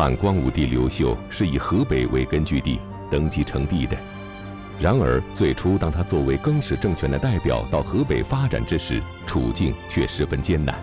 [0.00, 3.94] 汉光武帝刘秀是以河北为根据地登基称帝的。
[4.80, 10.74] 然而，最初当他作为更始政权的代表到河北发展之时，处境却十分艰难，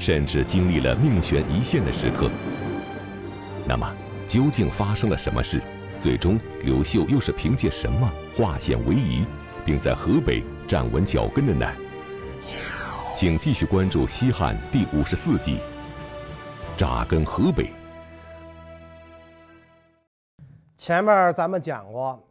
[0.00, 2.28] 甚至经历了命悬一线的时刻。
[3.64, 3.88] 那么，
[4.26, 5.62] 究竟发生了什么事？
[6.00, 9.24] 最终，刘秀又是凭借什么化险为夷，
[9.64, 11.64] 并在河北站稳脚跟的呢？
[13.14, 15.58] 请继续关注《西汉》第五十四集
[16.76, 17.62] 《扎根河北》。
[20.78, 22.24] 前面咱们讲过。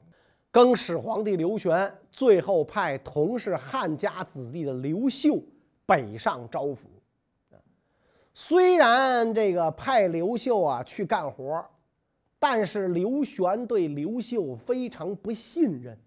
[0.50, 5.38] 更始皇帝刘玄最后派同是汉家子弟的刘秀
[5.86, 6.78] 北上招抚。
[8.34, 11.64] 虽然这个派刘秀啊去干活，
[12.40, 16.00] 但是刘玄对刘秀非常不信任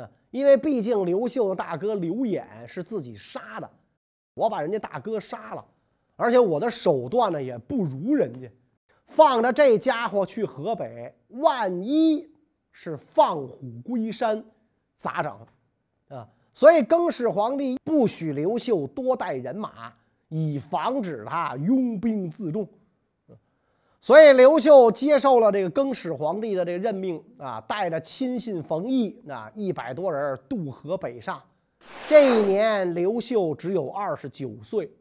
[0.00, 3.68] 啊，因为毕竟刘秀的大哥刘演是自己杀的，
[4.34, 5.64] 我把人家大哥杀了，
[6.14, 8.48] 而且我的手段呢也不如人家，
[9.06, 12.30] 放着这家伙去河北，万一……
[12.78, 14.44] 是放虎归山，
[14.98, 15.34] 咋整？
[16.10, 19.90] 啊，所以更始皇帝不许刘秀多带人马，
[20.28, 22.68] 以防止他拥兵自重。
[23.98, 31.42] 所以刘秀接受了这个更始皇帝的这个任命啊，带着亲信冯异啊一百多人渡河北上。
[32.06, 34.94] 这一年刘秀只有二十九岁。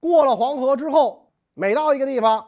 [0.00, 2.46] 过了黄河之后，每到一个地方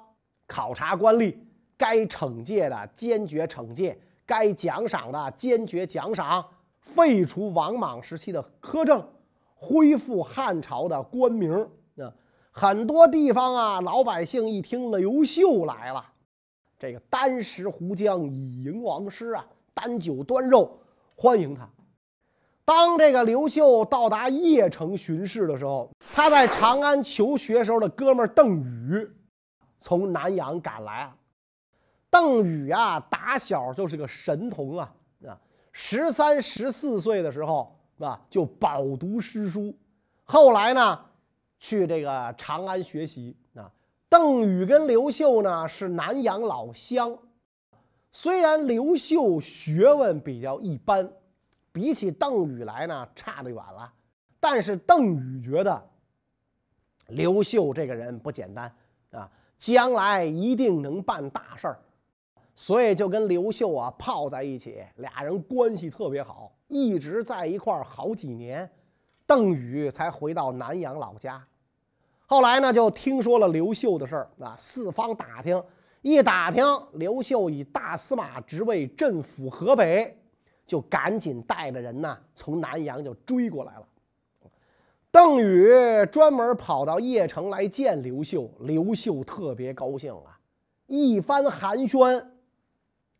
[0.53, 1.34] 考察官吏，
[1.78, 3.98] 该惩戒的坚决惩戒。
[4.27, 6.45] 该奖赏的坚决奖赏，
[6.78, 9.03] 废除王莽时期的苛政，
[9.55, 11.50] 恢复汉朝的官名。
[11.97, 12.12] 啊，
[12.50, 16.05] 很多地方啊，老百姓一听刘秀来了，
[16.78, 20.78] 这个单食壶浆以迎王师啊，单酒端肉
[21.17, 21.69] 欢迎他。
[22.64, 29.11] 当这个刘秀到达邺城巡视的时候，他在长安求学时候的哥们邓禹
[29.82, 31.16] 从南阳赶来啊。
[32.08, 34.94] 邓禹啊，打小就是个神童啊！
[35.26, 35.38] 啊，
[35.72, 39.74] 十三、十四岁的时候啊，就饱读诗书。
[40.24, 41.00] 后来呢，
[41.58, 43.72] 去这个长安学习啊。
[44.08, 47.18] 邓禹跟刘秀呢是南阳老乡，
[48.12, 51.10] 虽然刘秀学问比较一般，
[51.72, 53.90] 比起邓禹来呢差得远了，
[54.38, 55.90] 但是邓禹觉得
[57.06, 58.70] 刘秀这个人不简单
[59.12, 59.30] 啊，
[59.62, 61.78] 将来一定能办大事儿。
[62.56, 68.68] 所以就跟刘秀啊泡在一起，俩人关系特别好，一直在一块儿好几年。
[69.24, 71.40] 邓禹才回到南阳老家。
[72.27, 75.62] 后来呢，就听说了刘秀的事儿啊，四方打听，
[76.00, 80.18] 一打听刘秀以大司马职位镇抚河北，
[80.67, 83.86] 就赶紧带着人呢从南阳就追过来了。
[85.12, 85.68] 邓禹
[86.06, 90.40] 专门跑到邺城来见刘秀，刘秀特别高兴啊，
[90.86, 92.24] 一番寒暄。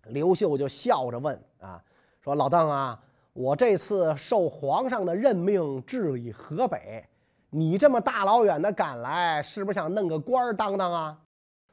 [0.07, 1.85] 刘秀就笑着问：“啊，
[2.19, 2.99] 说老邓啊，
[3.35, 7.05] 我这次受皇上的任命治理河北，
[7.51, 11.21] 你这么大老远的赶来，是不是想弄个官儿当当啊？”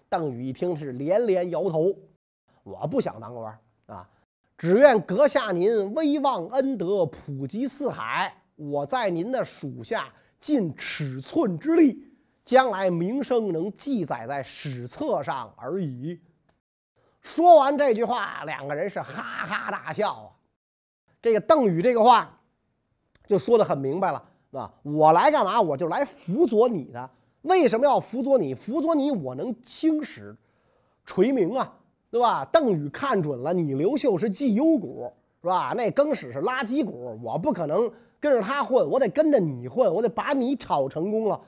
[0.09, 1.96] 邓禹一听是连连摇头
[2.63, 4.06] ：“我不想当官啊，
[4.57, 12.12] 只愿阁下您威望恩德普及四海，我在您的属下尽尺寸之力，
[12.44, 16.20] 将来名声能记载在史册上而已。”
[17.24, 20.28] 说完这句话，两个人是哈哈大笑啊。
[21.22, 22.38] 这个邓禹这个话
[23.25, 25.62] 就说的很明白了，啊，我来干嘛？
[25.62, 27.09] 我就来辅佐你的。
[27.44, 28.53] 为什么要辅佐你？
[28.53, 30.36] 辅佐你，我能青史
[31.06, 31.74] 垂名啊，
[32.12, 32.44] 对吧？
[32.46, 35.74] 邓禹看准了，你刘秀是绩优股，是吧？
[35.75, 41.40] 那更始是垃圾股，我不可能跟着他混，我得跟着你混，我得把你炒成功了，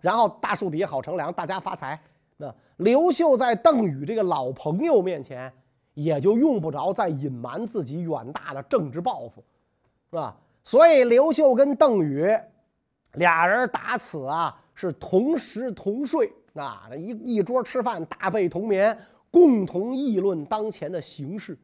[0.00, 2.00] 然后大树底下好乘凉，大家发财。
[2.36, 5.52] 那刘秀在邓禹这个老朋友面前，
[5.94, 9.44] 也就用不着再隐瞒自己远大的政治抱负，
[10.10, 10.36] 是吧？
[10.62, 12.26] 所以刘秀跟邓禹
[13.12, 18.96] 俩人打此啊是同食同睡啊，这一一桌吃饭，大被同眠，
[19.30, 21.58] 共同议论当前的形势。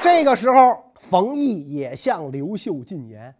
[0.00, 3.34] 这个时候，冯异也向刘秀进言，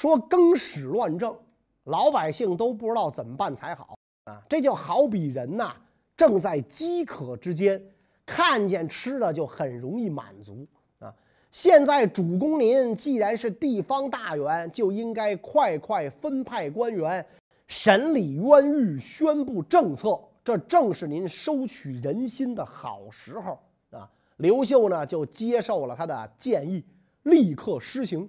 [0.00, 1.36] 说更始乱政，
[1.84, 3.98] 老百姓都不知道怎么办才好。
[4.24, 5.74] 啊，这就好比人呐，
[6.16, 7.78] 正在饥渴之间，
[8.24, 10.66] 看见吃的就很容易满足
[11.00, 11.14] 啊。
[11.50, 17.22] 现在主公您既然是地方大员，就应该快快分派官员，
[17.66, 23.58] 审理冤狱，宣布政策，这正是您收取人心的好时候
[23.90, 24.10] 啊。
[24.38, 26.82] 刘秀呢，就接受了他的建议，
[27.24, 28.26] 立刻施行。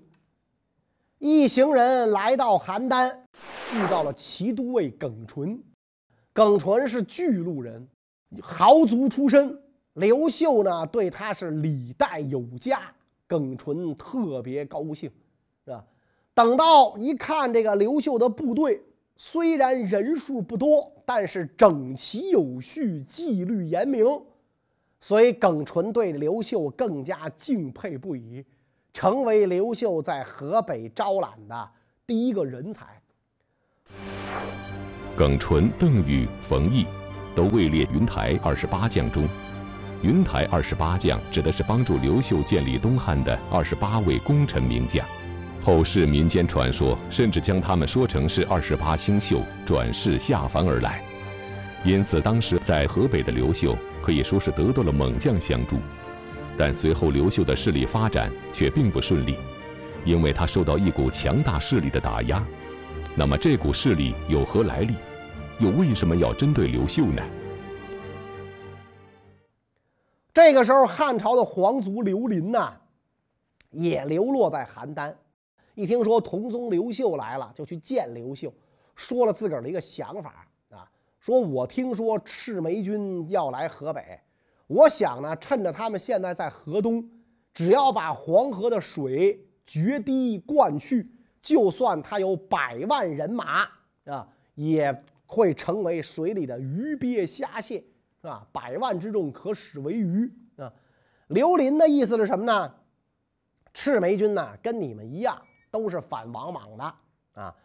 [1.24, 3.16] 一行人来到邯郸，
[3.76, 5.62] 遇到了骑都尉耿纯。
[6.34, 7.88] 耿纯是巨鹿人，
[8.42, 9.56] 豪族出身。
[9.94, 12.82] 刘秀呢，对他是礼待有加，
[13.28, 15.12] 耿纯特别高兴，
[15.64, 15.86] 是吧？
[16.34, 18.82] 等到一看这个刘秀的部队，
[19.16, 24.04] 虽然人数不多，但是整齐有序，纪律严明，
[25.00, 28.44] 所以耿纯对刘秀更加敬佩不已，
[28.94, 31.70] 成为刘秀在河北招揽的
[32.06, 32.86] 第一个人才。
[35.16, 36.86] 耿纯、邓禹、冯异
[37.36, 39.28] 都位列云台二十八将中。
[40.02, 45.06] 云台二十八将指的是帮助刘秀建立东汉的二十八位功臣名将，
[45.64, 51.04] 后世民间传说甚至将他们说成是二十八星宿转世下凡而来，
[51.86, 55.78] 因此当时在河北的刘秀可以说是得到了猛将相助，
[56.62, 59.36] 但随后刘秀的势力发展却并不顺利，
[60.06, 62.46] 因为他受到一股强大势力的打压。
[63.16, 64.94] 那么这股势力有何来历？
[65.58, 67.24] 又为什么要针对刘秀呢？
[70.32, 72.72] 这个时候，汉朝的皇族刘林呐，
[73.72, 75.12] 也流落在邯郸。
[75.74, 78.54] 一听说同宗刘秀来了，就去见刘秀，
[78.94, 80.88] 说了自个儿的一个想法啊，
[81.20, 84.20] 说我听说赤眉军要来河北，
[84.72, 87.08] 我想呢，趁着他们现在在河东，
[87.54, 93.68] 只要把黄河的水决堤灌去，就算他有百万人马
[94.06, 97.84] 啊，也会成为水里的鱼鳖虾蟹。
[98.24, 98.46] 是吧？
[98.52, 100.72] 百万之众可使为鱼啊！
[101.30, 102.72] 刘林的意思是什么呢？
[103.74, 105.42] 赤眉军呢，跟你们一样，
[105.72, 106.84] 都是反王莽的
[107.34, 107.56] 啊。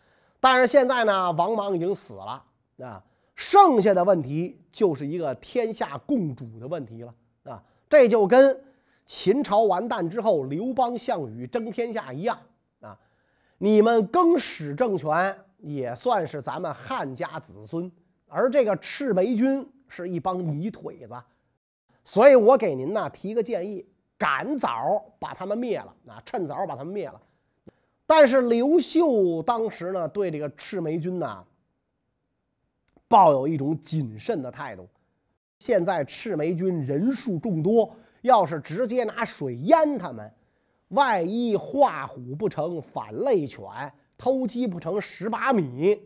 [0.41, 2.43] 但是现在呢，王莽已经死了
[2.79, 3.05] 啊，
[3.37, 7.63] 剩下的问题就是一个天下共主的问题了啊。
[7.89, 8.65] 这就跟
[9.05, 12.37] 秦朝完蛋之后，刘邦、项羽争天下一样
[12.81, 12.99] 啊。
[13.59, 17.93] 你们更始政权也算是咱们汉家子孙，
[18.27, 19.65] 而这个赤眉军。
[19.89, 21.15] 是一帮泥腿子，
[22.05, 23.87] 所以我给您呢提个建议，
[24.19, 27.23] 赶早把他们灭了啊，趁早把他们灭了。
[28.05, 31.45] 但是刘秀当时呢对这个赤眉军呢
[33.09, 34.89] 抱有一种谨慎的态度。
[35.59, 40.31] 现在赤眉军人数众多，要是直接拿水淹他们，
[40.89, 43.65] 万一画虎不成反类犬，
[44.19, 46.01] 偷鸡不成蚀把米。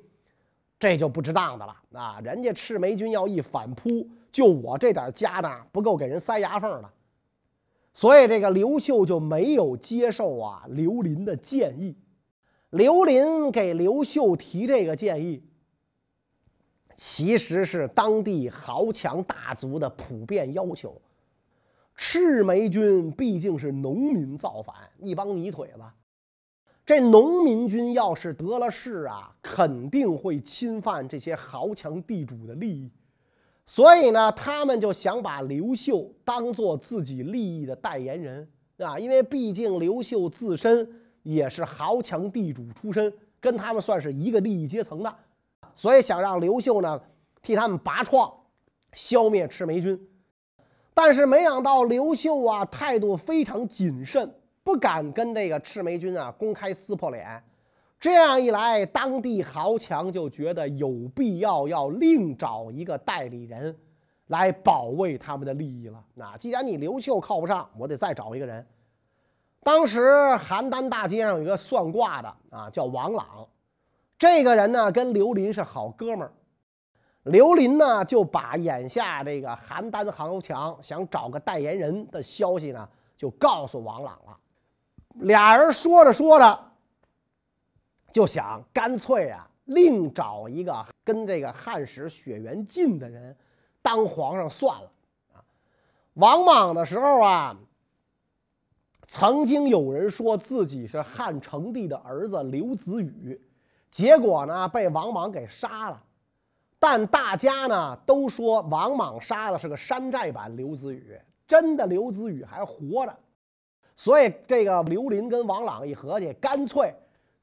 [0.79, 2.21] 这就不值当的了啊！
[2.25, 6.91] 人家赤眉军要一反扑，就我这点家当不够给人塞牙缝的，
[7.93, 11.95] 所以这个刘秀就没有接受啊刘林的建议。
[12.71, 15.43] 刘林给刘秀提这个建议，
[17.03, 21.01] 其实是当地豪强大族的普遍要求。
[21.97, 25.83] 赤眉军毕竟是农民造反，一帮泥腿子。
[26.85, 32.91] 这农民军要是得了势啊，肯定会侵犯这些豪强地主的利益，
[33.65, 40.87] 所以呢，他们就想把刘秀当做自己利益的代言人啊，因为毕竟刘秀自身
[41.23, 43.11] 也是豪强地主出身，
[43.41, 45.17] 跟他们算是一个利益阶层的，
[45.75, 47.01] 所以想让刘秀呢
[47.43, 48.33] 替他们拔创，
[48.93, 49.99] 消灭赤眉军。
[50.93, 54.35] 但是没想到刘秀啊，态度非常谨慎。
[54.63, 57.43] 不敢跟这个赤眉军啊公开撕破脸，
[57.99, 63.75] 这样一来，当地豪强就觉得有必要要另找一个代理人
[64.27, 66.05] 来保卫他们的利益了。
[66.15, 68.65] 那既然你刘秀靠不上，我得再找一个人。
[69.63, 70.01] 当时
[70.37, 73.49] 邯郸大街上有一个算卦的啊，叫王朗，
[74.21, 76.33] 这个人呢跟刘林是好哥们儿。
[77.23, 82.87] 刘林呢就把眼下这个邯郸豪强想找个代言人的消息呢
[83.17, 84.37] 就告诉王朗了。
[85.15, 86.73] 俩人说着说着，
[88.13, 93.35] 就想干脆啊，另找一个跟这个汉室血缘近的人
[93.81, 94.93] 当皇上算了
[95.33, 95.41] 啊。
[96.15, 97.57] 王莽的时候啊，
[99.07, 103.41] 曾经有人说自己是汉成帝的儿子刘子羽，
[103.91, 106.03] 结果呢被王莽给杀了。
[106.79, 113.15] 但大家呢都说王莽杀的是个山寨版刘子宇，真的刘子宇还活着。
[113.97, 116.95] 所以，这个刘林跟王朗一合计，干脆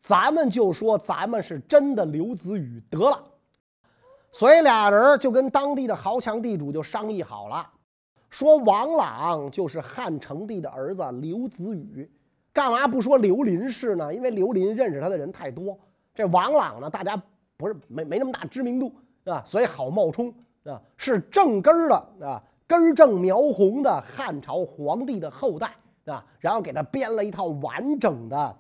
[0.01, 3.23] 咱们就说咱们是真的刘子宇得了。
[4.31, 7.69] 所以俩人就跟当地的豪强地主就商议好了，
[8.31, 12.09] 说王朗就是汉成帝的儿子刘子宇，
[12.51, 14.11] 干嘛不说刘林是呢？
[14.11, 15.77] 因为刘林认识他的人太多，
[16.17, 17.21] 这王朗呢，大家
[17.55, 18.91] 不是没没那么大知名度
[19.25, 20.33] 啊，所以好冒充
[20.63, 25.71] 啊，是正根儿的啊，根正苗红的汉朝皇帝的后代。
[26.05, 28.57] 啊，然后给他编了一套完整的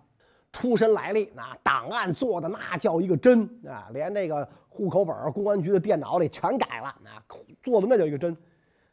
[0.51, 7.23] 出身来历，啊，档案做的那叫一个真啊，连这个户口本、公安局的电脑里全改了，啊，
[7.63, 8.35] 做的那叫一个真。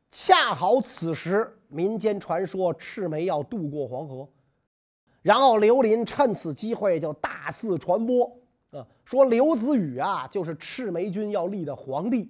[0.08, 4.28] 恰好此时民间传说赤眉要渡过黄河，
[5.20, 8.30] 然后刘林趁此机会就大肆传播
[8.74, 12.28] 啊，说刘子宇啊就是赤眉军要立的皇帝，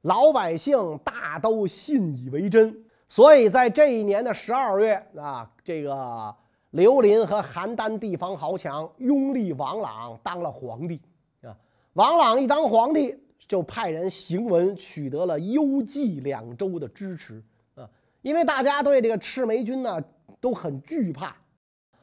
[0.00, 2.84] 老百姓大都信以为真。
[3.08, 6.34] 所以在这一年的十二月啊，这个
[6.70, 10.98] 刘林和邯郸地方豪强拥立王朗当了皇帝
[11.42, 11.54] 啊。
[11.92, 13.14] 王朗一当皇帝，
[13.46, 17.42] 就派人行文取得了幽冀两州的支持
[17.74, 17.86] 啊。
[18.22, 20.02] 因为大家对这个赤眉军呢
[20.40, 21.36] 都很惧怕，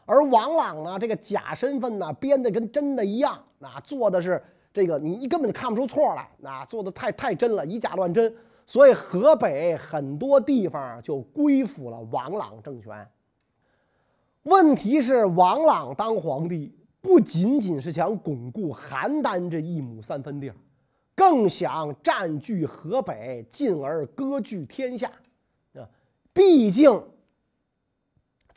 [0.09, 4.41] 而王朗呢这个假身份呢编的跟真的一样啊，做的是
[4.73, 8.35] 这个你根本就看不出错来啊，做的太太真了，以假乱真。
[8.65, 13.07] 所以河北很多地方就归附了王朗政权。
[14.43, 20.55] 问题是，王朗当皇帝不仅仅是想巩固邯郸这一亩三分地儿，
[21.15, 25.11] 更想占据河北，进而割据天下。
[25.75, 25.85] 啊，
[26.33, 26.91] 毕竟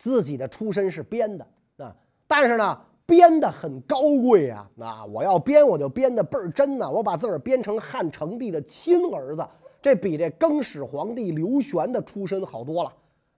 [0.03, 1.95] 自己的出身是编的啊，
[2.27, 4.69] 但是呢，编的很高贵啊。
[4.81, 6.91] 啊，我要编，我就编的倍儿真呢。
[6.91, 9.47] 我把自个儿编成汉成帝的亲儿子。
[9.81, 12.93] 这比这更始皇帝刘玄的出身好多了，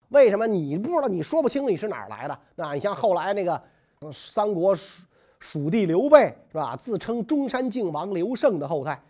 [0.08, 1.10] 为什么你不知道？
[1.10, 2.40] 你说不清你是哪儿来的？
[2.56, 3.62] 那你像后来那个
[4.10, 5.04] 三国蜀
[5.42, 6.78] 蜀地刘备是吧？
[6.78, 9.04] 自称中山靖王刘胜的后代，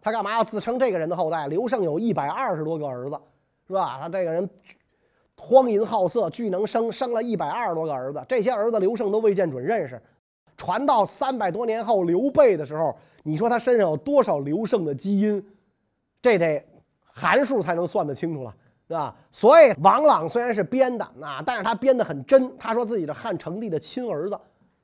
[0.00, 1.48] 他干嘛要自称这个人的后代？
[1.48, 3.20] 刘胜有一百二十多个儿子，
[3.66, 3.98] 是吧？
[4.00, 4.48] 他这个人
[5.38, 8.22] 荒淫好色，巨能生，生了一百二十多个儿子。
[8.28, 10.00] 这些儿子刘胜都未见准认识。
[10.56, 15.42] 传到三百多年后刘备的时候，你说他身上有多少刘胜的基因？
[16.20, 16.62] 这得
[17.04, 18.52] 函数才能算得清楚了，
[18.88, 19.14] 是吧？
[19.30, 22.52] 所以王朗虽然是编的啊，但是他编得很真。
[22.58, 24.36] 他说自己是汉成帝的亲儿子，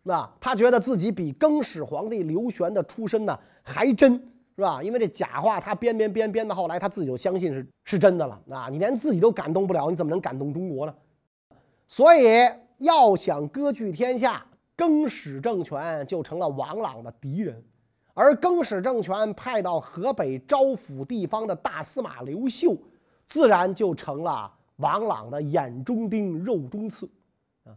[0.04, 0.30] 那？
[0.40, 4.22] 他觉得自己比更始皇帝刘玄的出身呢还真，
[4.56, 4.82] 是吧？
[4.82, 8.68] 因为这假话他编编编编到后来，他自己就相信是是真的了啊！
[8.70, 10.94] 你连自己都感动不了，你怎么能感动中国呢？
[11.88, 12.28] 所以
[12.78, 14.46] 要想割据天下，
[14.76, 17.62] 更始政权就成了王朗的敌人。
[18.16, 22.76] 而更始政权派到河北招抚地方的大司马刘秀，
[23.26, 27.10] 自然就成了王朗的眼中钉、肉中刺。
[27.64, 27.74] 啊，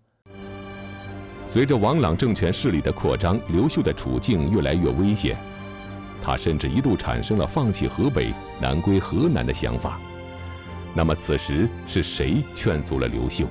[1.49, 5.35] 随着王朗政权势力的扩张，刘秀的处境越来越危险，
[6.23, 9.99] 他甚至一度产生了放弃河北、南归河南的想法。
[10.95, 13.45] 那么此时是谁劝阻了刘秀？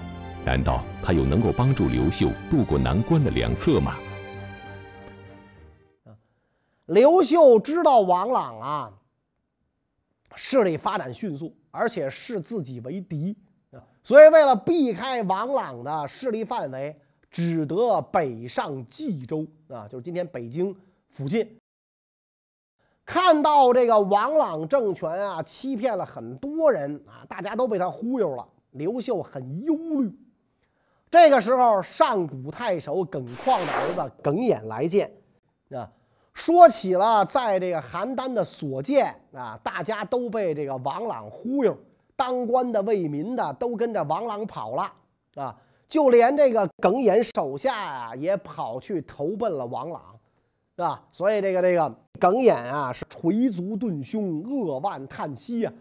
[0.45, 3.97] 难道他有能够帮助刘秀渡过难关的良策吗？
[6.87, 8.93] 刘秀知道王朗啊
[10.37, 13.37] 势力发展迅速，而且视自己为敌
[13.73, 16.97] 啊，所以为了避开王朗的势力范围，
[17.29, 20.73] 只得北上冀州啊，就是今天北京
[21.09, 21.59] 附近。
[23.07, 30.13] 看到这个王朗政权啊，欺骗了很多人啊，大家都被他忽悠了，刘秀很忧虑。
[31.09, 35.11] 这个时候，上古太守耿况的儿子耿弇来见
[35.71, 35.89] 啊。
[36.35, 41.79] 说起了在这个邯郸的所见啊，大家都被这个王朗忽悠，
[42.17, 44.93] 当官的、为民的都跟着王朗跑了
[45.37, 45.57] 啊，
[45.89, 50.16] 就连这个耿弇手下啊也跑去投奔了王朗，
[50.77, 51.03] 是吧？
[51.11, 55.73] 所以这个这个耿弇啊是捶足顿胸，扼腕叹息呀。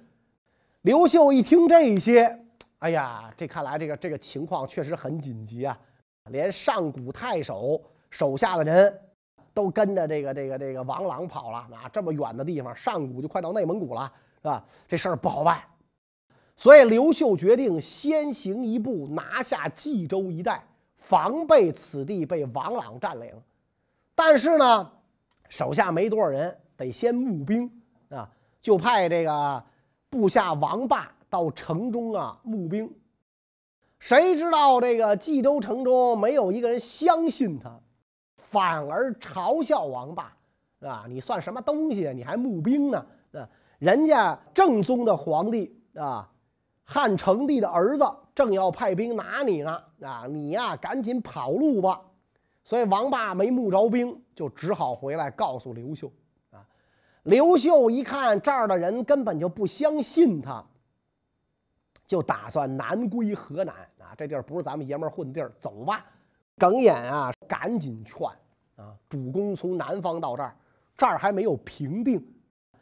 [0.82, 2.46] 刘秀一听这些，
[2.80, 5.78] 哎呀，这看来这个这个情况确实很紧急啊，
[6.32, 9.02] 连上古太守手下的人。
[9.54, 11.90] 都跟着这个这个这个王朗跑了啊！
[11.90, 14.12] 这么远的地方，上古就快到内蒙古了，
[14.42, 14.66] 是吧？
[14.86, 15.62] 这事儿不好办，
[16.58, 20.62] 所以刘秀决定先行一步，拿下冀州一带，
[20.98, 23.34] 防备此地被王朗占领。
[24.16, 24.92] 但是呢，
[25.50, 27.70] 手下没多少人，得先募兵
[28.10, 28.30] 啊，
[28.62, 29.64] 就派这个
[30.10, 32.90] 部下王霸到城中啊募兵。
[34.00, 37.80] 谁知道这个冀州城中没有一个人相信他。
[38.38, 40.32] 反而嘲笑王霸，
[40.80, 42.12] 啊，你算什么东西？
[42.14, 43.06] 你还募兵呢？
[43.34, 46.30] 啊，人家正宗的皇帝啊，
[46.84, 52.00] 汉成帝的儿子正要派兵拿你呢，啊，你呀赶紧跑路吧。
[52.66, 56.12] 所以王霸没募着兵，就只好回来告诉刘秀。
[56.52, 56.66] 啊，
[57.24, 60.66] 刘秀一看这儿的人根本就不相信他，
[62.08, 63.76] 就打算南归河南。
[64.00, 66.04] 啊，这地儿不是咱们爷们儿混地儿，走吧。
[66.58, 68.28] 耿弇啊，赶紧劝。
[68.84, 70.58] 啊，主公从南方到这儿，
[70.98, 72.22] 这儿还没有平定，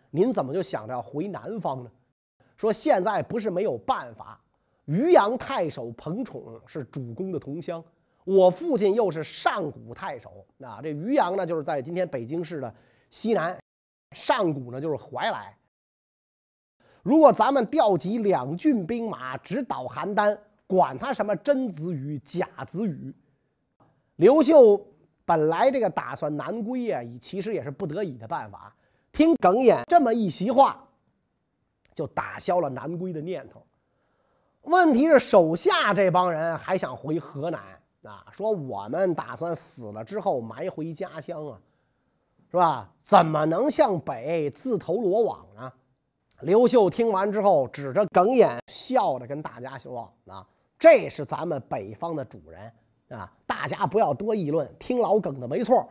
[0.09, 1.91] 您怎么就想着回南方呢？
[2.55, 4.39] 说现在不是没有办法，
[4.85, 7.83] 渔阳太守彭宠是主公的同乡，
[8.25, 10.45] 我父亲又是上古太守。
[10.63, 12.73] 啊，这渔阳呢，就是在今天北京市的
[13.09, 13.57] 西南，
[14.11, 15.57] 上古呢就是怀来。
[17.01, 23.13] 如果咱们调集两郡兵马直捣邯郸，管他什么真子羽、假子羽。
[24.15, 24.79] 刘秀
[25.25, 28.73] 本来这个打算南归呀，其实也是不得已的办法。
[29.11, 30.87] 听耿弇这么一席话，
[31.93, 33.65] 就打消了南归的念头。
[34.61, 37.61] 问题是手下这帮人还想回河南
[38.03, 41.59] 啊，说我们打算死了之后埋回家乡啊，
[42.51, 42.89] 是吧？
[43.03, 45.71] 怎么能向北自投罗网呢？
[46.41, 50.45] 刘秀听完之后，指着耿弇，笑着跟大家说：“啊，
[50.77, 52.71] 这是咱们北方的主人
[53.09, 53.31] 啊！
[53.47, 55.87] 大家不要多议论，听老耿的没错。”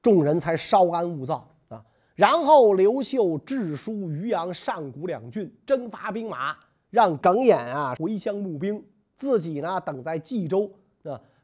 [0.00, 1.84] 众人才稍安勿躁啊。
[2.14, 6.56] 然后刘秀致书渔阳、上谷两郡，征发兵马，
[6.88, 8.82] 让耿弇啊回乡募兵，
[9.14, 10.72] 自己呢等在冀州，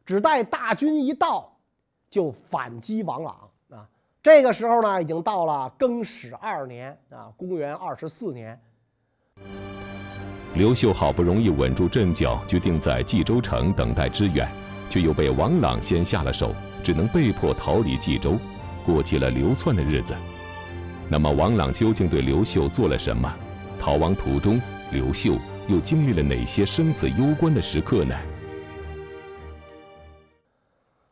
[0.08, 1.52] 只待大军一到，
[2.08, 3.36] 就反击王朗
[3.68, 3.86] 啊。
[4.22, 8.58] 这个时候呢，已经到了更始二年啊，公元二十四年。
[10.54, 14.50] 刘秀好不容易稳住阵脚，决定在冀州城等待支援，
[14.88, 18.38] 却又被王朗先下了手，只能被迫逃离冀州，
[18.86, 20.14] 过起了流窜的日子。
[21.10, 23.30] 那么，王朗究竟对刘秀做了什么？
[23.78, 24.58] 逃亡途中，
[24.90, 25.34] 刘秀
[25.68, 28.16] 又经历了哪些生死攸关的时刻呢？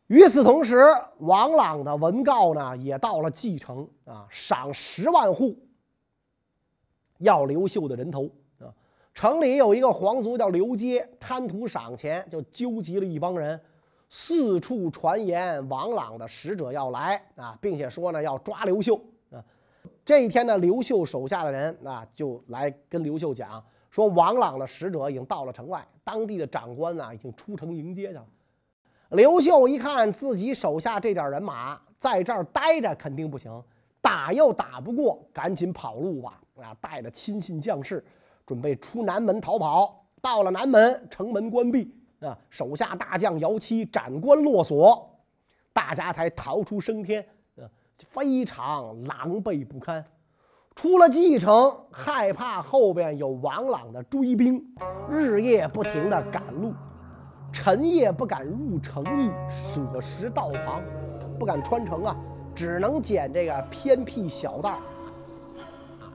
[0.08, 0.84] 与此同时，
[1.18, 5.58] 王朗的文告呢也到了蓟城啊，赏十万户，
[7.18, 8.70] 要刘秀的人头啊。
[9.12, 13.60] 城里有一个皇族叫刘阶，贪图赏钱，就纠集了一帮人，
[14.08, 18.94] 四处传言王朗的使者要来啊，并且说呢要抓刘秀
[19.32, 19.42] 啊。
[20.04, 23.60] 这一天呢，刘秀手下的人啊就来跟刘秀讲
[23.90, 28.24] 说，王朗的使者已经到了城外，当地的长官呢已经出城迎接去了。
[29.10, 33.62] 刘秀一看自己手下这点人马在这儿待着肯定不行，
[34.00, 36.40] 打又打不过，赶紧跑路吧！
[36.56, 38.04] 啊，带着亲信将士，
[38.44, 40.04] 准备出南门逃跑。
[40.20, 45.08] 到了南门，城门关闭啊，手下大将姚七斩关落锁，
[45.72, 47.24] 大家才逃出升天。
[47.56, 47.62] 啊，
[47.98, 50.04] 非常狼狈不堪。
[50.74, 54.62] 出了蓟城，害怕后边有王朗的追兵，
[55.08, 56.74] 日夜不停的赶路。
[57.52, 60.82] 晨夜不敢入城邑，舍食道旁，
[61.38, 62.14] 不敢穿城啊，
[62.54, 64.82] 只能捡这个偏僻小道啊，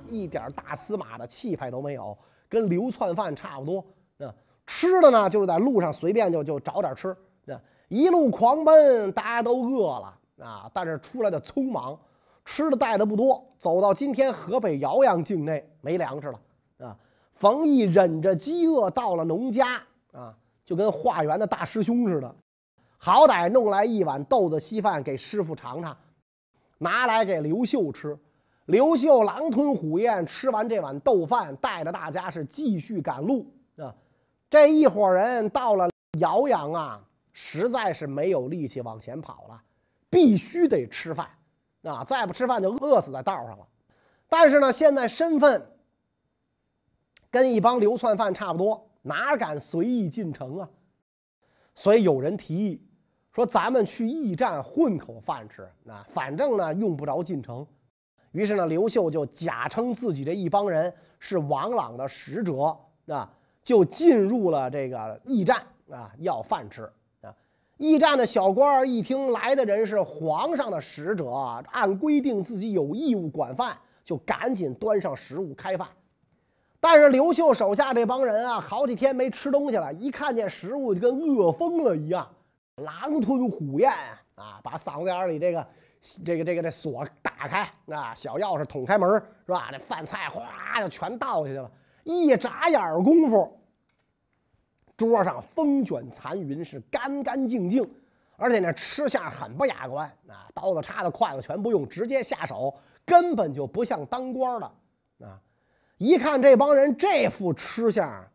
[0.09, 2.15] 一点大司马的气派都没有，
[2.47, 3.83] 跟流窜犯差不多。
[4.25, 4.33] 啊，
[4.67, 7.09] 吃的呢，就是在路上随便就就找点吃，
[7.47, 11.97] 啊，一路狂奔，大家都饿了啊，但是出来的匆忙，
[12.45, 16.39] 吃的带的不多，走到今天河北饶阳境内没粮食了
[16.87, 16.95] 啊，
[17.33, 20.37] 冯异忍着饥饿到了农家啊。
[20.71, 22.33] 就跟化缘的大师兄似的，
[22.97, 25.97] 好歹弄来一碗豆子稀饭给师傅尝尝，
[26.77, 28.17] 拿来给刘秀吃。
[28.67, 33.93] 刘秀狼吞虎咽，吃完这碗豆饭，带着大家是继续赶路啊。
[34.49, 37.01] 这一伙人到了姚阳啊，
[37.33, 39.61] 实在是没有力气往前跑了，
[40.09, 41.29] 必须得吃饭
[41.83, 43.67] 啊，再不吃饭就饿死在道上了。
[44.29, 45.69] 但是呢，现在身份
[47.29, 48.87] 跟一帮流窜犯差不多。
[49.01, 50.69] 哪敢随意进城啊？
[51.73, 52.85] 所以有人提议
[53.31, 57.65] 说：“咱们去驿站混口饭吃，啊，反正呢用不着进城。”
[58.33, 63.29] 于是呢，刘秀就假称自己这一帮人是王朗的使者，啊，
[63.63, 66.83] 就进入了这个驿站啊，要饭吃
[67.21, 67.33] 啊。
[67.77, 71.29] 驿站的小官一听来的人是皇上的使者，
[71.71, 75.87] 按规定自己有义务管饭，就赶紧端上食物开饭。
[76.83, 82.27] 但是刘秀手下这帮人啊，好几天没吃东西了，一看见食物就跟饿疯了一样，
[82.77, 83.93] 狼吞虎咽
[84.33, 85.67] 啊，把嗓子眼里这个、
[86.25, 89.07] 这个、这个这锁打开啊，小钥匙捅开门
[89.45, 89.69] 是吧？
[89.71, 91.71] 这饭菜哗就全倒下去了。
[92.03, 93.61] 一眨眼功夫，
[94.97, 97.87] 桌上风卷残云，是干干净净，
[98.37, 104.65] 而且那吃相很不雅观啊，刀子叉子筷子全不用，直接下手，根本就不像当官的
[105.27, 105.39] 啊。
[106.01, 108.27] 一看这帮人这副吃相，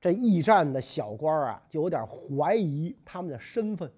[0.00, 3.88] 这驿站的小官啊就有点怀疑他们的身份，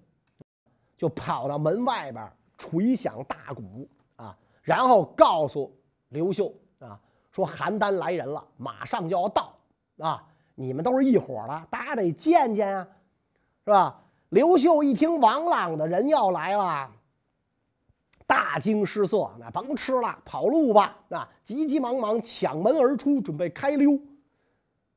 [0.95, 5.75] 就跑到门外边捶响大鼓啊，然后告诉
[6.09, 6.99] 刘秀啊，
[7.31, 9.51] 说邯郸来人了，马上就要到
[9.97, 12.87] 啊，你们都是一伙的，大家得见见啊，
[13.65, 13.99] 是吧？
[14.29, 16.91] 刘秀一听王朗的人要来了。
[18.31, 20.95] 大惊失色，那甭吃了，跑路吧！
[21.09, 23.99] 那急急忙忙抢门而出，准备开溜。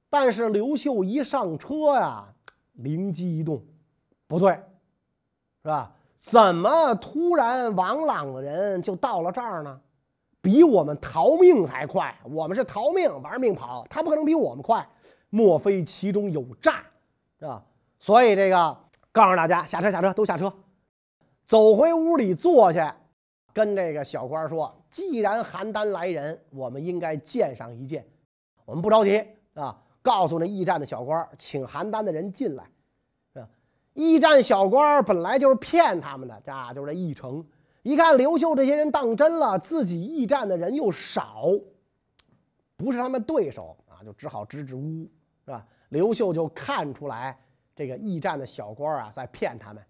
[0.08, 2.24] 但是刘秀一上车呀，
[2.74, 3.60] 灵机一动，
[4.28, 4.52] 不对，
[5.62, 5.90] 是吧？
[6.16, 9.80] 怎么突然王朗的人就到了这儿呢？
[10.40, 12.16] 比我们逃命还快。
[12.22, 14.88] 我们是逃命玩命跑，他不可能比我们快。
[15.30, 16.84] 莫非其中有诈，
[17.40, 17.60] 是吧？
[17.98, 18.78] 所以这个
[19.10, 20.52] 告诉大家，下车下车都下车，
[21.46, 22.96] 走回屋里坐下，
[23.54, 28.04] 跟这个小官说：既然邯郸来人，我们应该见上一见。
[28.66, 32.64] 我们不着急啊，告诉那驿站的小官，请邯郸的人进来。
[33.34, 33.48] 啊，
[33.92, 37.46] 驿站小官本来就是骗他们的，啊，就是这驿丞。
[37.82, 41.48] 一看刘秀这些人当真了，自己驿站的人又少，
[42.76, 45.10] 不是他们对手啊，就只好支支吾吾，
[45.44, 45.64] 是吧？
[45.90, 47.38] 刘秀就看出来
[47.76, 49.84] 这个驿站的小官啊在骗他们，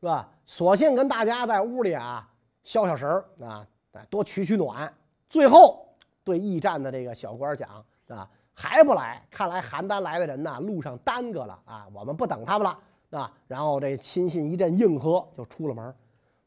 [0.00, 0.32] 是吧？
[0.46, 2.31] 索性跟大家在屋里啊
[2.64, 3.66] 消消食儿啊，
[4.08, 4.92] 多取取暖。
[5.28, 5.88] 最后
[6.22, 9.26] 对驿站的这个小官讲啊，还不来？
[9.30, 13.32] 看来邯郸来的人呢，路上耽搁了啊，我们不等他们了啊。
[13.46, 15.94] 然后这亲信一阵应和，就出了门。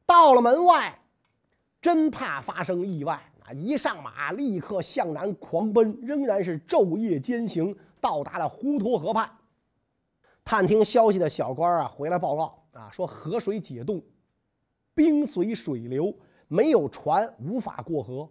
[0.05, 0.97] 到了门外，
[1.81, 3.51] 真怕发生意外啊！
[3.53, 9.29] 一上马，立刻向南狂奔，仍然是昼夜兼行，到达了滹沱河畔。
[10.43, 13.99] 探听消息的小官啊，回来报告啊，说河水解冻，
[14.95, 16.11] 兵随水流，
[16.47, 18.27] 没有船，无法过河。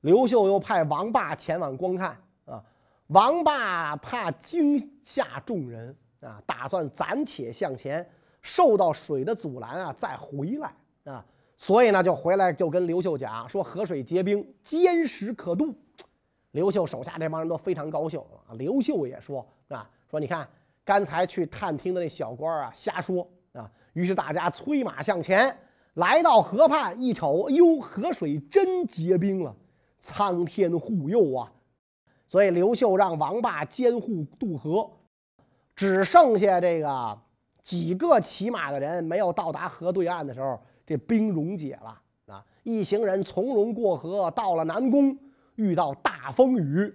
[0.00, 2.62] 刘秀又派王霸前往观看啊。
[3.06, 8.06] 王霸怕惊吓众人啊，打算暂且向前，
[8.42, 10.74] 受到水的阻拦啊，再回来。
[11.04, 11.24] 啊，
[11.56, 15.74] 所以呢，就回来就跟刘秀讲说，河水结冰，坚实可渡。
[16.52, 18.54] 刘秀手下这帮人都非常高兴啊。
[18.54, 20.48] 刘秀也说啊，说你看
[20.84, 23.70] 刚才去探听的那小官啊，瞎说啊。
[23.92, 25.54] 于是大家催马向前，
[25.94, 29.54] 来到河畔一瞅，哎呦，河水真结冰了，
[29.98, 31.52] 苍天护佑啊！
[32.28, 34.90] 所以刘秀让王霸监护渡河，
[35.74, 37.18] 只剩下这个
[37.60, 40.58] 几个骑马的人没有到达河对岸的时候。
[40.84, 42.44] 这冰溶解了啊！
[42.64, 45.16] 一行人从容过河，到了南宫，
[45.54, 46.92] 遇到大风雨。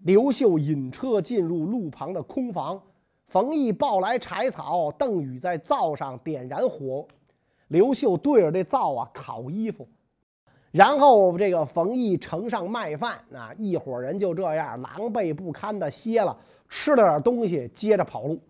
[0.00, 2.82] 刘秀引车进入路旁的空房，
[3.28, 7.06] 冯异抱来柴草，邓禹在灶上点燃火，
[7.70, 9.88] 刘秀对着这灶啊烤衣服，
[10.72, 16.36] 然后这个冯异呈上麦饭啊，一伙人就这样狼狈不堪的歇了，
[16.68, 18.42] 吃了点东西，接着跑路。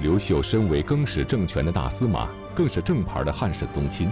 [0.00, 4.10] 刘秀身为更始政权的大司马，更是正牌的汉室宗亲，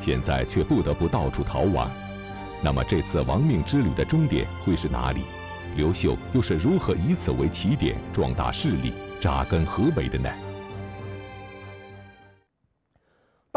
[0.00, 1.88] 现在却不得不到处逃亡。
[2.60, 5.22] 那么这次亡命之旅的终点会是哪里？
[5.76, 10.28] 刘秀又是如何以此为起点壮大势力、扎根河北的呢？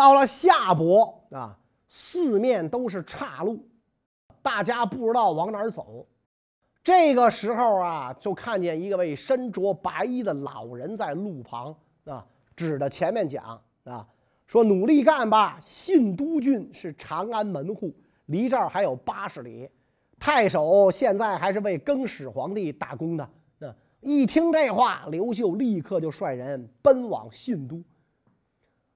[0.01, 1.55] 到了夏伯啊，
[1.87, 3.63] 四面都是岔路，
[4.41, 6.07] 大家不知道往哪儿走。
[6.83, 14.07] 这个时候啊，就看见一个位身着白衣的老人在路旁啊，指着前面讲啊，
[14.47, 17.93] 说：“努力干吧，信都郡是长安门户，
[18.25, 19.69] 离这儿还有八十里。
[20.17, 23.29] 太守现在还是为更始皇帝打工呢。”
[23.61, 27.83] 那一听这话，刘秀立刻就率人奔往信都。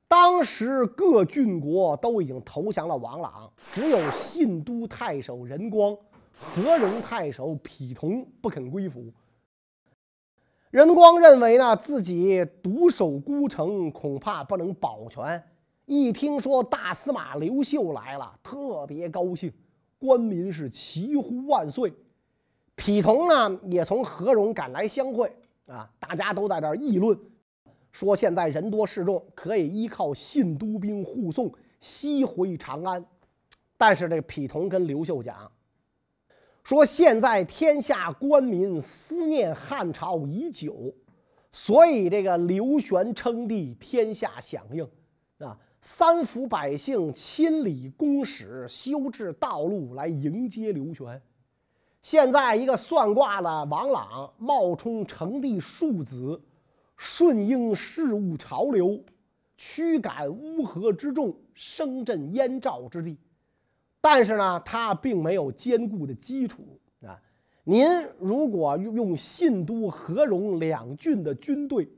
[0.07, 5.97] 当时各郡国都已经投降了王朗，只有信都太守任光。
[6.37, 9.05] 和荣太守匹同不肯归服。
[10.69, 15.41] 任光认为呢，自己独守孤城，恐怕不能保全。
[15.85, 19.51] 一听说大司马刘秀来了，特别高兴，
[19.97, 21.93] 官民是齐呼万岁。
[22.75, 25.33] 匹同呢，也从何荣赶来相会
[25.67, 27.17] 啊，大家都在这儿议论，
[27.95, 33.05] 说现在人多势众，可以依靠信都兵护送，西回长安。
[33.77, 35.49] 但是这匹同跟刘秀讲。
[36.61, 40.93] 说现在天下官民思念汉朝已久，
[41.53, 44.85] 所以这个刘玄称帝，天下响应
[45.37, 45.57] 啊！
[45.79, 51.21] 三府百姓亲理公使，修治道路来迎接刘玄。
[52.01, 56.41] 现在一个算卦的王朗冒充成帝庶子，
[56.97, 59.03] 顺应事物潮流，
[59.57, 63.17] 驱赶乌合之众，声震燕赵之地。
[64.01, 67.19] 但是呢，他并没有坚固的基础啊！
[67.63, 67.87] 您
[68.19, 71.89] 如果用信都、何荣两郡的军队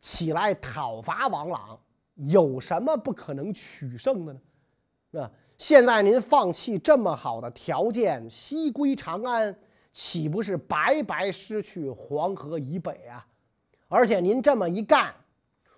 [0.00, 1.78] 起来讨伐王朗，
[2.14, 5.20] 有什么不可能取胜的呢？
[5.20, 5.30] 啊！
[5.58, 9.54] 现在您放弃这么好的条件，西归长安，
[9.92, 13.24] 岂不是白白失去黄河以北啊？
[13.92, 15.14] 而且您这么一干，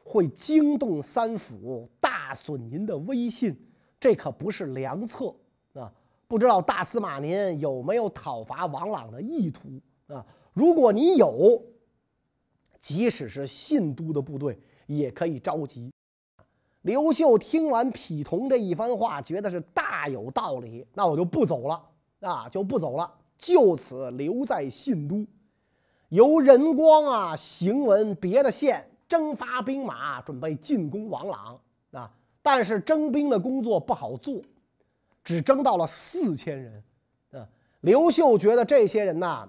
[0.05, 3.61] 会惊动三府，大损您的威信，
[3.99, 5.35] 这可不是良策。
[5.73, 5.93] 啊，
[6.29, 9.69] 不知道大司马您有没有讨伐王朗的意图
[10.07, 10.25] 啊？
[10.53, 11.61] 如果你有，
[12.81, 15.91] 即使是信都的部队也可以召集。
[16.83, 21.85] 刘秀听完匹童这一番话，觉得是大有道理，那我就不走了
[22.21, 25.27] 啊，就不走了，就此留在信都，
[26.15, 32.09] 由任光啊行文别的县征发兵马，准备进攻王朗啊。
[32.41, 34.41] 但是征兵的工作不好做，
[35.25, 36.85] 只征到了四千人
[37.33, 37.45] 啊。
[37.81, 39.49] 刘秀觉得这些人呐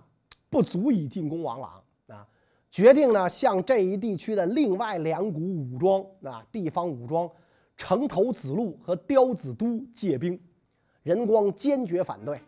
[0.50, 2.28] 不足以进攻王朗啊。
[2.72, 7.30] 决定呢，向这一地区的另外两股武装啊，地方武装
[7.78, 10.40] 城头子路和刁子都借兵。
[11.04, 12.42] 任光坚决反对，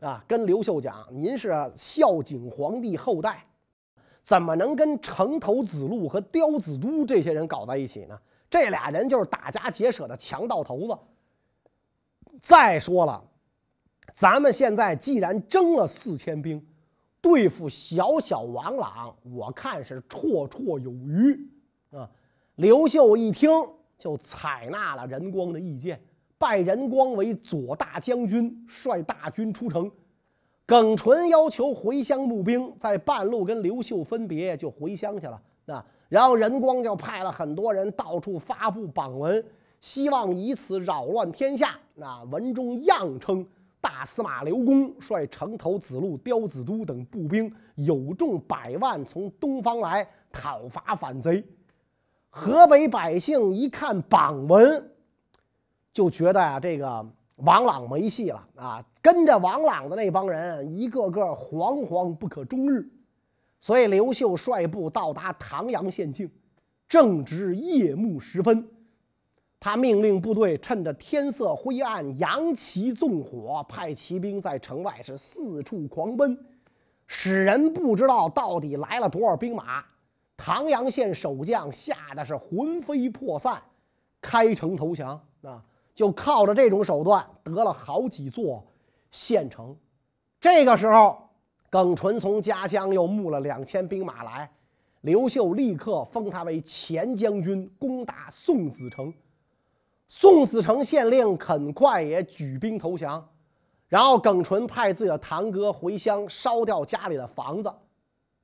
[0.00, 3.42] 啊，跟刘秀讲：“您是孝景皇帝后代，
[4.24, 8.18] 怎么能跟城头子路和刁子都这些人搞在一起呢？
[8.50, 10.98] 这俩人就是打家劫舍的强盗头子。
[12.42, 13.22] 再说了，
[14.14, 16.60] 咱们现在既然征了四千兵。”
[17.24, 21.48] 对付小小王朗，我看是绰绰有余
[21.90, 22.06] 啊！
[22.56, 23.50] 刘秀一听
[23.96, 25.98] 就采纳了任光的意见，
[26.36, 29.90] 拜任光为左大将军，率大军出城。
[30.66, 35.40] 耿纯要求回乡募兵，在半路跟刘秀分别，就回乡去了。
[35.64, 39.44] 那然后任光就派了很多人到处发布榜文，
[39.80, 41.78] 希望以此扰乱天下。
[41.94, 43.46] 那文中样称。
[43.80, 51.44] 大司马刘公率城头子路、刁子都等步兵有众百万从东方来讨伐反贼。
[52.30, 54.90] 河北百姓一看榜文，
[55.92, 58.84] 就觉得呀，这个王朗没戏了啊！
[59.02, 62.88] 跟着王朗的那帮人，一个个惶惶不可终日。
[63.60, 66.30] 所以刘秀率部到达唐阳县境，
[66.88, 68.68] 正值夜幕时分。
[69.58, 76.38] 他命令部队趁着天色灰暗，扬旗纵火，派骑兵在城外是四处狂奔，
[77.06, 79.82] 使人不知道到底来了多少兵马。
[80.36, 83.62] 唐阳县守将吓得是魂飞魄散，
[84.20, 85.64] 开城投降啊！
[85.94, 88.64] 就靠着这种手段得了好几座
[89.10, 89.76] 县城。
[90.40, 91.18] 这个时候，
[91.70, 94.50] 耿纯从家乡又募了两千兵马来，
[95.02, 99.12] 刘秀立刻封他为前将军，攻打宋子城。
[100.08, 103.26] 宋子成县令很快也举兵投降，
[103.88, 107.72] 然后耿纯派自己的堂哥回乡烧掉家里的房子。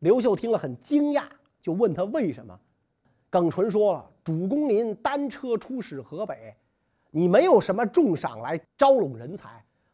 [0.00, 1.24] 刘秀听了很惊讶，
[1.60, 2.58] 就问他为什么。
[3.28, 6.56] 耿纯说了：“主公您单车出使河北，
[7.10, 9.48] 你没有什么重赏来招拢人才，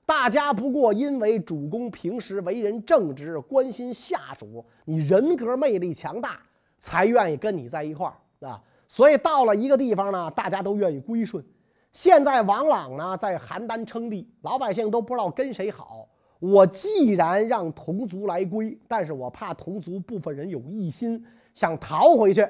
[0.04, 6.38] 大家不过因为主公平时为人正直，关心下属，你人格魅力强大，
[6.78, 8.62] 才愿意跟你在一块儿啊。
[8.88, 11.44] 所以到了一个地方呢，大家都愿意归顺。”
[11.92, 16.06] 现在王朗呢在邯郸称帝，老百姓都不知道跟谁好。
[16.38, 21.24] 我既然让同族来归，但是我怕同族部分人有异心，
[21.54, 22.46] 想逃回去，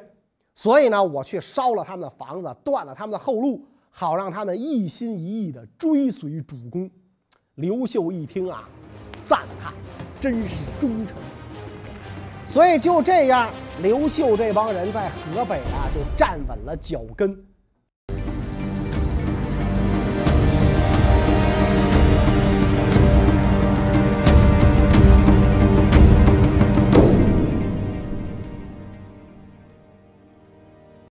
[0.57, 3.65] 所以呢，我去烧了他们的房子，断了他们的后路，
[3.99, 6.91] 好让他们一心一意的追随主公。
[7.55, 8.69] 刘秀一听啊，
[9.25, 9.73] 赞叹，
[10.21, 11.17] 真是忠诚。
[12.45, 17.46] 所以就这样，刘秀这帮人在河北啊就站稳了脚跟。